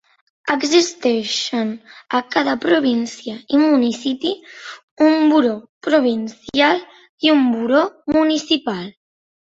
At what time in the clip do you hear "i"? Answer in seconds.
3.57-3.59, 7.29-7.35